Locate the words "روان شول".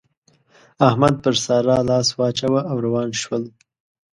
2.85-3.43